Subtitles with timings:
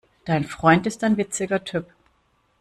[0.25, 1.85] Dein Freund ist ein witziger Typ.